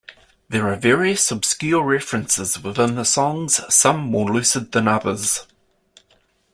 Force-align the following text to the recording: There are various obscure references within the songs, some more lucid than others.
There 0.49 0.67
are 0.67 0.77
various 0.77 1.29
obscure 1.29 1.83
references 1.85 2.59
within 2.63 2.95
the 2.95 3.05
songs, 3.05 3.61
some 3.71 3.99
more 3.99 4.31
lucid 4.31 4.71
than 4.71 4.87
others. 4.87 5.45